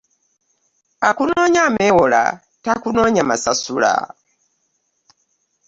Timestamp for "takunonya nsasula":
2.63-3.93